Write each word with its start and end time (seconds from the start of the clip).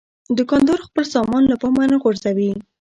دوکاندار 0.37 0.79
خپل 0.87 1.03
سامان 1.13 1.43
له 1.51 1.55
پامه 1.61 1.83
نه 1.91 1.97
غورځوي. 2.03 2.51